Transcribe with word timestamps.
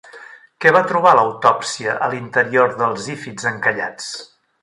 Què 0.63 0.69
va 0.75 0.79
trobar 0.91 1.11
l'autòpsia 1.17 1.93
a 2.07 2.09
l'interior 2.15 2.73
dels 2.81 3.05
zífids 3.09 3.49
encallats? 3.53 4.09